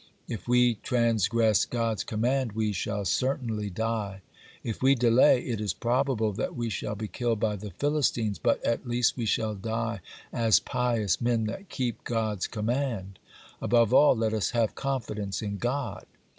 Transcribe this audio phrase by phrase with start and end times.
[0.27, 4.23] If we transgress God's command, we shall certainly die.
[4.63, 8.65] If we delay, it is probable that we shall be killed by the Philistines, but,
[8.65, 9.99] at least, we shall die
[10.33, 13.19] as pious men that keep God's command.
[13.61, 16.07] Above all, let us have confidence in God."